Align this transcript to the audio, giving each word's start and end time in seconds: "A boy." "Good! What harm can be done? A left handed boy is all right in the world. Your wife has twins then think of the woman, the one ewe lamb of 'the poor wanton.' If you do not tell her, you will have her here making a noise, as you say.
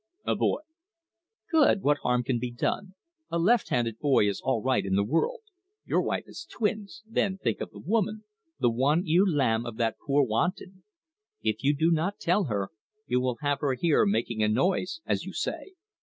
"A 0.25 0.33
boy." 0.35 0.61
"Good! 1.51 1.83
What 1.83 1.99
harm 1.99 2.23
can 2.23 2.39
be 2.39 2.49
done? 2.49 2.95
A 3.29 3.37
left 3.37 3.69
handed 3.69 3.99
boy 3.99 4.27
is 4.27 4.41
all 4.41 4.59
right 4.63 4.83
in 4.83 4.95
the 4.95 5.03
world. 5.03 5.41
Your 5.85 6.01
wife 6.01 6.25
has 6.25 6.47
twins 6.51 7.03
then 7.07 7.37
think 7.37 7.61
of 7.61 7.69
the 7.69 7.77
woman, 7.77 8.23
the 8.59 8.71
one 8.71 9.05
ewe 9.05 9.31
lamb 9.31 9.63
of 9.63 9.77
'the 9.77 9.93
poor 10.07 10.23
wanton.' 10.23 10.81
If 11.43 11.63
you 11.63 11.75
do 11.75 11.91
not 11.91 12.17
tell 12.17 12.45
her, 12.45 12.71
you 13.05 13.21
will 13.21 13.37
have 13.41 13.59
her 13.59 13.75
here 13.75 14.07
making 14.07 14.41
a 14.41 14.47
noise, 14.47 15.01
as 15.05 15.23
you 15.25 15.33
say. 15.33 15.73